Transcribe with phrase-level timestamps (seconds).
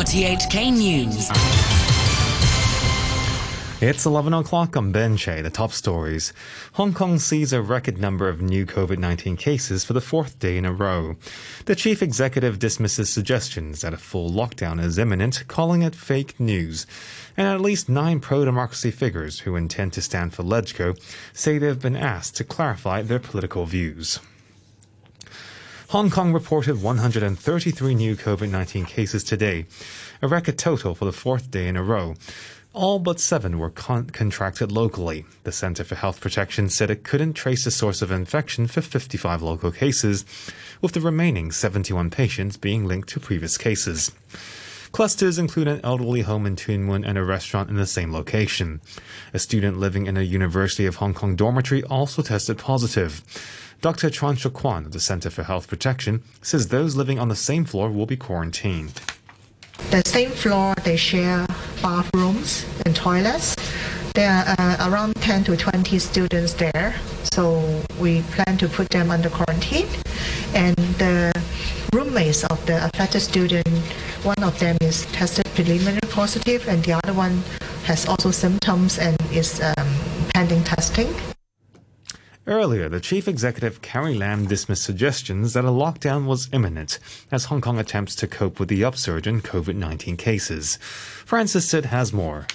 [0.00, 1.28] RTHK News.
[3.82, 6.32] It's 11 o'clock on Benche, the top stories.
[6.72, 10.56] Hong Kong sees a record number of new COVID 19 cases for the fourth day
[10.56, 11.16] in a row.
[11.66, 16.86] The chief executive dismisses suggestions that a full lockdown is imminent, calling it fake news.
[17.36, 20.98] And at least nine pro democracy figures who intend to stand for LegCo
[21.34, 24.18] say they have been asked to clarify their political views.
[25.90, 29.66] Hong Kong reported 133 new COVID 19 cases today,
[30.22, 32.14] a record total for the fourth day in a row.
[32.72, 35.24] All but seven were con- contracted locally.
[35.42, 39.42] The Center for Health Protection said it couldn't trace the source of infection for 55
[39.42, 40.24] local cases,
[40.80, 44.12] with the remaining 71 patients being linked to previous cases.
[44.92, 48.80] Clusters include an elderly home in Tuen Mun and a restaurant in the same location.
[49.32, 53.22] A student living in a University of Hong Kong dormitory also tested positive.
[53.80, 54.10] Dr.
[54.10, 57.88] Chuan Kwan of the Center for Health Protection says those living on the same floor
[57.90, 59.00] will be quarantined.
[59.90, 61.46] The same floor, they share
[61.80, 63.56] bathrooms and toilets.
[64.14, 66.94] There are uh, around 10 to 20 students there,
[67.32, 69.88] so we plan to put them under quarantine.
[70.52, 71.32] And the
[71.92, 73.68] roommates of the affected student,
[74.24, 77.42] one of them is tested preliminary positive, and the other one
[77.84, 79.88] has also symptoms and is um,
[80.34, 81.14] pending testing.
[82.46, 86.98] Earlier, the chief executive Carrie Lam dismissed suggestions that a lockdown was imminent
[87.30, 90.76] as Hong Kong attempts to cope with the upsurge in COVID 19 cases.
[91.24, 92.46] Francis Sid has more.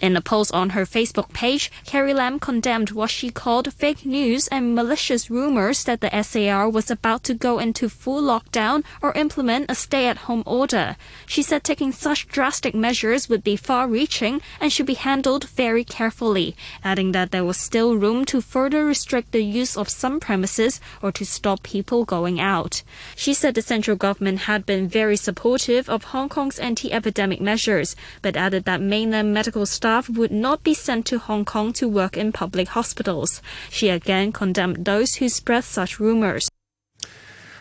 [0.00, 4.48] In a post on her Facebook page, Carrie Lam condemned what she called fake news
[4.48, 9.70] and malicious rumors that the SAR was about to go into full lockdown or implement
[9.70, 10.96] a stay at home order.
[11.26, 15.84] She said taking such drastic measures would be far reaching and should be handled very
[15.84, 20.80] carefully, adding that there was still room to further restrict the use of some premises
[21.02, 22.82] or to stop people going out.
[23.16, 27.94] She said the central government had been very supportive of Hong Kong's anti epidemic measures,
[28.22, 31.88] but added that mainland medical staff staff would not be sent to Hong Kong to
[31.88, 33.42] work in public hospitals.
[33.70, 36.48] She again condemned those who spread such rumors.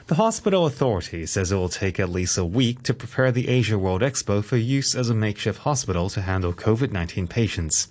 [0.05, 3.79] The hospital authority says it will take at least a week to prepare the Asia
[3.79, 7.87] World Expo for use as a makeshift hospital to handle COVID 19 patients.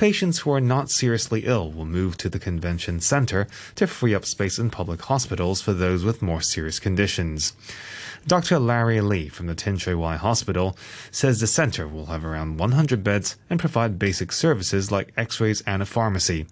[0.00, 4.24] Patients who are not seriously ill will move to the convention center to free up
[4.24, 7.52] space in public hospitals for those with more serious conditions.
[8.26, 8.58] Dr.
[8.58, 10.74] Larry Lee from the Wai Hospital
[11.10, 15.82] says the center will have around 100 beds and provide basic services like x-rays and
[15.82, 16.46] a pharmacy.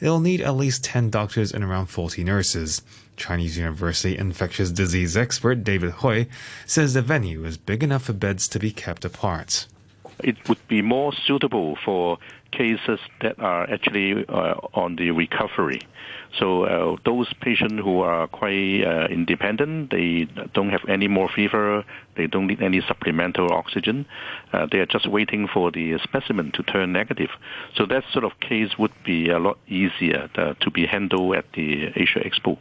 [0.00, 2.82] It'll need at least 10 doctors and around 40 nurses.
[3.16, 6.24] Chinese University infectious disease expert David Hui
[6.66, 9.68] says the venue is big enough for beds to be kept apart.
[10.22, 12.18] It would be more suitable for
[12.52, 15.86] cases that are actually uh, on the recovery.
[16.38, 21.84] So uh, those patients who are quite uh, independent, they don't have any more fever,
[22.16, 24.06] they don't need any supplemental oxygen.
[24.52, 27.30] Uh, they are just waiting for the specimen to turn negative.
[27.74, 31.46] So that sort of case would be a lot easier uh, to be handled at
[31.54, 32.58] the Asia Expo.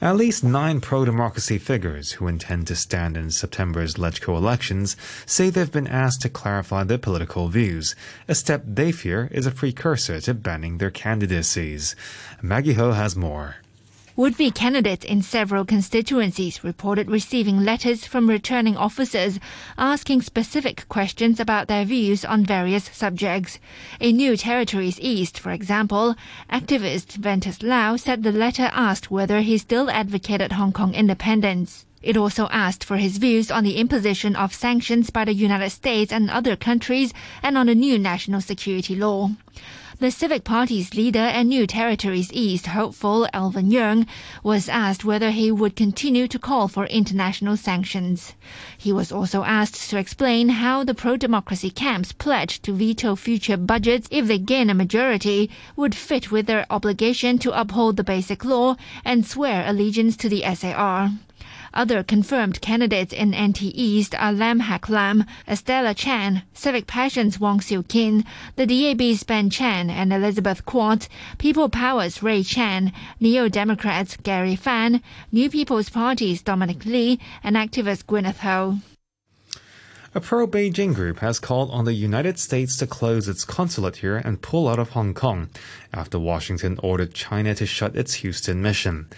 [0.00, 5.50] At least nine pro democracy figures who intend to stand in September's LegCo elections say
[5.50, 7.96] they've been asked to clarify their political views,
[8.28, 11.96] a step they fear is a precursor to banning their candidacies.
[12.40, 13.56] Maggie Ho has more.
[14.18, 19.38] Would-be candidates in several constituencies reported receiving letters from returning officers
[19.78, 23.60] asking specific questions about their views on various subjects.
[24.00, 26.16] In New Territories East, for example,
[26.50, 31.86] activist Ventus Lau said the letter asked whether he still advocated Hong Kong independence.
[32.02, 36.12] It also asked for his views on the imposition of sanctions by the United States
[36.12, 39.30] and other countries and on the new national security law.
[40.00, 44.06] The Civic Party's leader and New Territories East hopeful Alvin Yeung
[44.44, 48.34] was asked whether he would continue to call for international sanctions.
[48.76, 54.06] He was also asked to explain how the pro-democracy camps pledged to veto future budgets
[54.12, 58.76] if they gain a majority would fit with their obligation to uphold the basic law
[59.04, 61.10] and swear allegiance to the SAR.
[61.74, 67.60] Other confirmed candidates in NT East are Lam Hak Lam, Estella Chan, Civic Passion's Wong
[67.60, 68.24] Siu Kin,
[68.56, 75.02] the DAB's Ben Chan and Elizabeth Quat, People Power's Ray Chan, Neo Democrats Gary Fan,
[75.30, 78.78] New People's Party's Dominic Lee, and activist Gwyneth Ho.
[80.14, 84.16] A pro Beijing group has called on the United States to close its consulate here
[84.16, 85.50] and pull out of Hong Kong
[85.92, 89.08] after Washington ordered China to shut its Houston mission.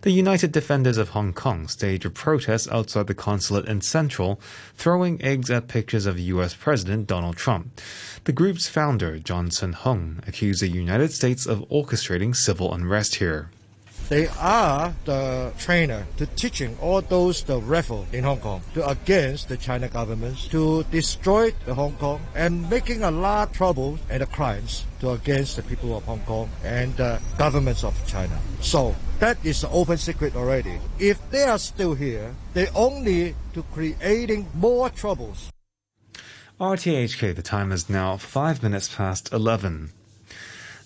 [0.00, 4.40] The United Defenders of Hong Kong staged a protest outside the consulate in Central,
[4.76, 6.54] throwing eggs at pictures of U.S.
[6.54, 7.80] President Donald Trump.
[8.24, 13.50] The group's founder, Johnson Hung, accused the United States of orchestrating civil unrest here.
[14.10, 19.48] They are the trainer to teaching all those the rebel in Hong Kong to against
[19.48, 24.20] the China government to destroy the Hong Kong and making a lot of trouble and
[24.20, 28.36] the crimes to against the people of Hong Kong and the governments of China.
[28.60, 30.80] So that is an open secret already.
[30.98, 35.52] If they are still here, they only to creating more troubles.
[36.60, 39.92] RTHK, the time is now five minutes past 11.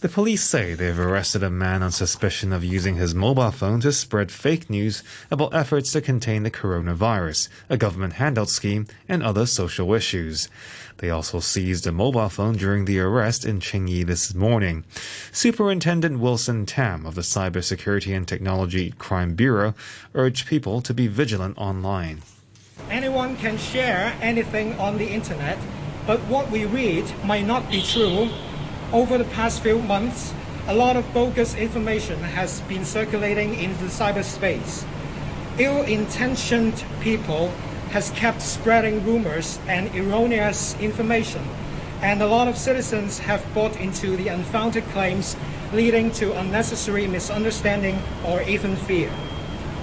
[0.05, 3.91] The police say they've arrested a man on suspicion of using his mobile phone to
[3.91, 9.47] spread fake news about efforts to contain the coronavirus, a government handout scheme, and other
[9.47, 10.51] social issues.
[10.99, 14.85] They also seized a mobile phone during the arrest in Tsing this morning.
[15.33, 19.75] Superintendent Wilson Tam of the Cybersecurity and Technology Crime Bureau
[20.13, 22.21] urged people to be vigilant online.
[22.91, 25.57] Anyone can share anything on the internet,
[26.07, 28.29] but what we read might not be true
[28.93, 30.35] over the past few months,
[30.67, 34.85] a lot of bogus information has been circulating in the cyberspace.
[35.59, 37.49] Ill-intentioned people
[37.91, 41.43] has kept spreading rumors and erroneous information,
[42.03, 45.37] and a lot of citizens have bought into the unfounded claims,
[45.73, 49.13] leading to unnecessary misunderstanding or even fear.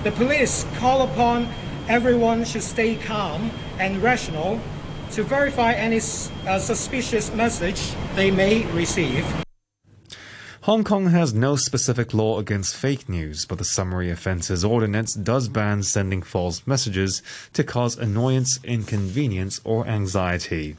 [0.03, 1.47] The police call upon
[1.87, 4.59] everyone to stay calm and rational
[5.11, 9.25] to verify any uh, suspicious message they may receive.
[10.65, 15.47] Hong Kong has no specific law against fake news, but the Summary Offences Ordinance does
[15.47, 17.23] ban sending false messages
[17.53, 20.77] to cause annoyance, inconvenience, or anxiety.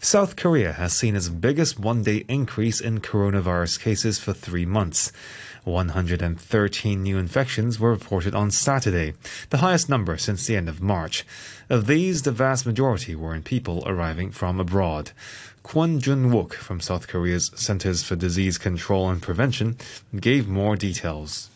[0.00, 5.10] South Korea has seen its biggest one day increase in coronavirus cases for three months.
[5.63, 9.13] 113 new infections were reported on Saturday,
[9.49, 11.25] the highest number since the end of March.
[11.69, 15.11] Of these, the vast majority were in people arriving from abroad.
[15.63, 19.77] Kwon Jun-wook from South Korea's Centers for Disease Control and Prevention
[20.19, 21.49] gave more details.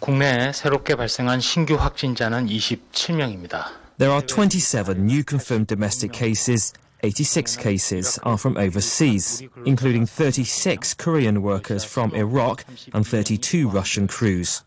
[0.00, 3.66] 국내에 새롭게 발생한 신규 확진자는 27명입니다.
[3.98, 11.41] There are 27 new confirmed domestic cases 86 cases are from overseas, including 36 Korean
[11.41, 12.63] workers from Iraq
[12.93, 14.63] and 32 Russian crews.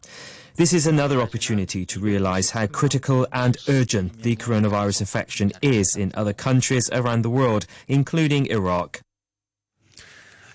[0.57, 6.13] This is another opportunity to realize how critical and urgent the coronavirus infection is in
[6.15, 9.04] other countries around the world, including Iraq.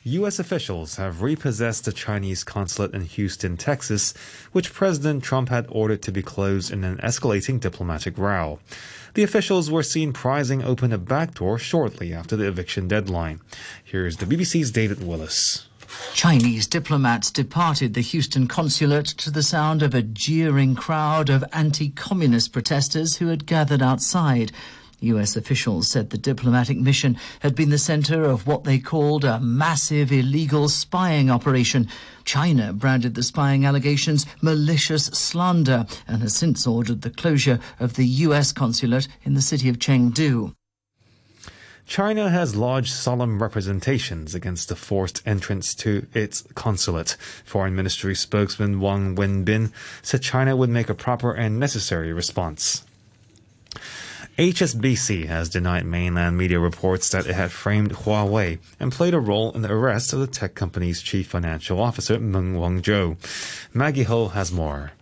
[0.09, 0.39] U.S.
[0.39, 4.13] officials have repossessed the Chinese consulate in Houston, Texas,
[4.51, 8.59] which President Trump had ordered to be closed in an escalating diplomatic row.
[9.13, 13.41] The officials were seen prizing open a back door shortly after the eviction deadline.
[13.83, 15.67] Here's the BBC's David Willis.
[16.13, 21.89] Chinese diplomats departed the Houston consulate to the sound of a jeering crowd of anti
[21.89, 24.51] communist protesters who had gathered outside.
[25.01, 29.39] US officials said the diplomatic mission had been the center of what they called a
[29.39, 31.87] massive illegal spying operation.
[32.25, 38.05] China branded the spying allegations malicious slander and has since ordered the closure of the
[38.05, 40.53] US consulate in the city of Chengdu.
[41.89, 47.17] China has lodged solemn representations against the forced entrance to its consulate.
[47.43, 49.71] Foreign Ministry spokesman Wang Wenbin
[50.03, 52.83] said China would make a proper and necessary response.
[54.39, 59.51] HSBC has denied mainland media reports that it had framed Huawei and played a role
[59.51, 63.17] in the arrest of the tech company's chief financial officer, Meng Wanzhou.
[63.73, 64.93] Maggie Ho has more.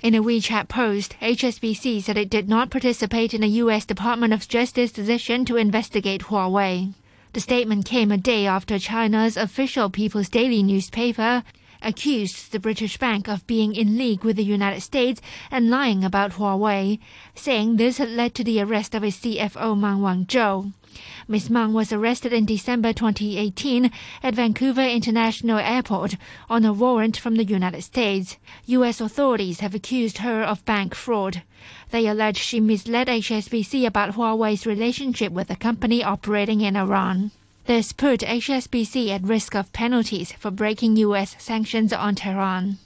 [0.00, 3.84] In a WeChat post, HSBC said it did not participate in the U.S.
[3.84, 6.94] Department of Justice decision to investigate Huawei.
[7.34, 11.42] The statement came a day after China's official People's Daily newspaper
[11.82, 15.20] accused the British bank of being in league with the United States
[15.50, 16.98] and lying about Huawei,
[17.34, 20.72] saying this had led to the arrest of its CFO Meng Wanzhou.
[21.28, 21.48] Ms.
[21.48, 26.16] Meng was arrested in December 2018 at Vancouver International Airport
[26.48, 28.36] on a warrant from the United States.
[28.66, 29.00] U.S.
[29.00, 31.42] authorities have accused her of bank fraud.
[31.90, 37.30] They allege she misled HSBC about Huawei's relationship with a company operating in Iran.
[37.70, 41.36] This put HSBC at risk of penalties for breaking U.S.
[41.38, 42.78] sanctions on Tehran.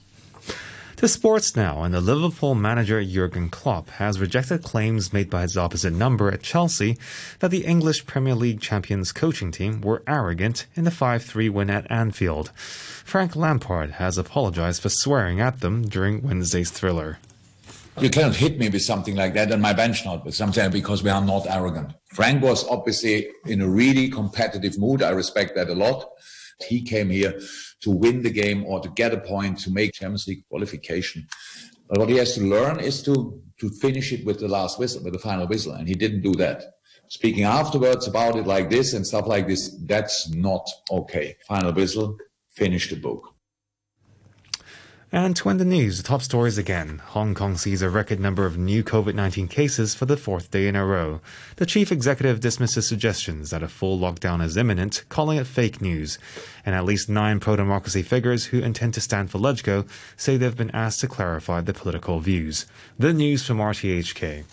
[0.97, 5.57] To sports now, and the Liverpool manager Jurgen Klopp has rejected claims made by his
[5.57, 6.99] opposite number at Chelsea
[7.39, 11.89] that the English Premier League champions coaching team were arrogant in the 5-3 win at
[11.89, 12.51] Anfield.
[12.55, 17.17] Frank Lampard has apologized for swearing at them during Wednesday's thriller.
[18.01, 21.01] You cannot hit me with something like that on my bench not with something because
[21.01, 21.93] we are not arrogant.
[22.07, 25.01] Frank was obviously in a really competitive mood.
[25.01, 26.05] I respect that a lot.
[26.67, 27.39] He came here
[27.81, 31.25] to win the game or to get a point to make Champions League qualification.
[31.87, 35.03] But what he has to learn is to, to finish it with the last whistle,
[35.03, 35.73] with the final whistle.
[35.73, 36.63] And he didn't do that.
[37.07, 41.37] Speaking afterwards about it like this and stuff like this, that's not okay.
[41.47, 42.17] Final whistle,
[42.51, 43.34] finish the book.
[45.15, 47.01] And to end the news, the top stories again.
[47.05, 50.67] Hong Kong sees a record number of new COVID 19 cases for the fourth day
[50.67, 51.21] in a row.
[51.55, 56.19] The chief executive dismisses suggestions that a full lockdown is imminent, calling it fake news.
[56.65, 60.53] And at least nine pro democracy figures who intend to stand for LegCo say they've
[60.53, 62.65] been asked to clarify their political views.
[62.99, 64.43] The news from RTHK.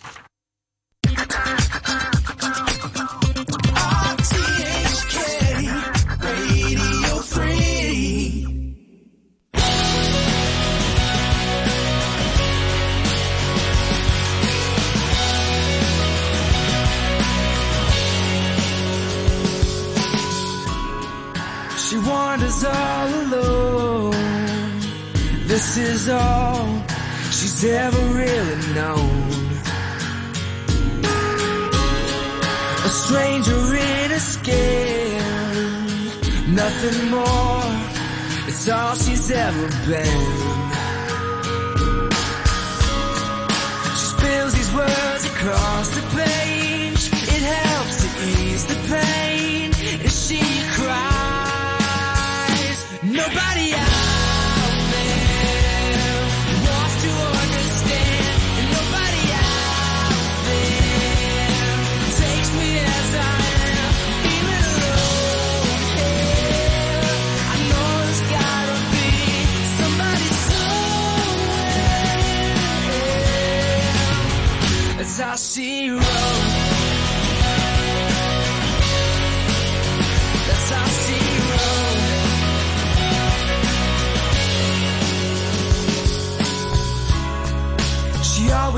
[33.05, 35.19] Stranger in a skin,
[36.55, 37.63] nothing more.
[38.47, 40.31] It's all she's ever been.
[43.97, 47.09] She spills these words across the page.
[47.35, 49.71] It helps to ease the pain
[50.05, 50.41] as she
[50.77, 51.73] cries.
[53.03, 53.92] Nobody out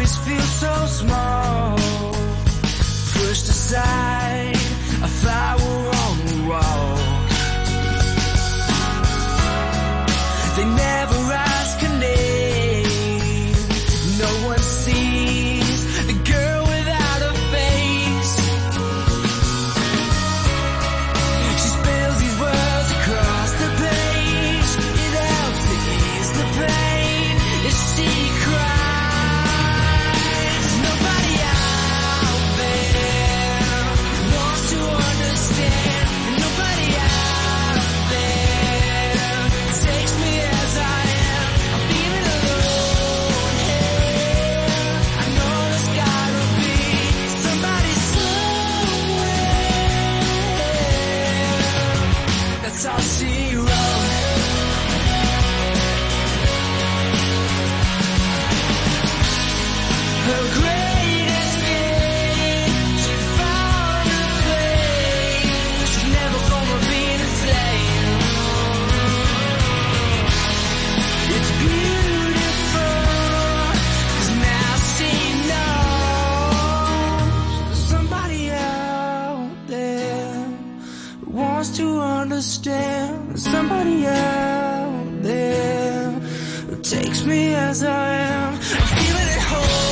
[0.05, 1.75] always feels so small,
[3.13, 4.54] pushed aside,
[52.77, 53.01] somewhere.
[53.01, 53.64] see how
[81.71, 83.39] to understand.
[83.39, 86.11] Somebody out there
[86.67, 88.53] who takes me as I am.
[88.53, 89.84] I'm feeling at home,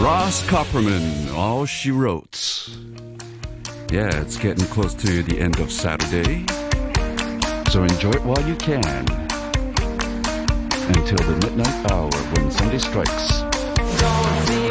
[0.00, 2.70] Ross Copperman, All She Wrote.
[3.92, 6.46] Yeah, it's getting close to the end of Saturday,
[7.70, 8.86] so enjoy it while you can.
[10.88, 14.69] Until the midnight hour when Sunday strikes.